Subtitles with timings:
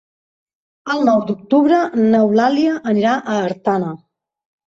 [0.93, 3.93] El nou d'octubre n'Eulàlia anirà a Artana.